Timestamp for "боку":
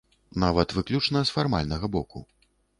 1.97-2.27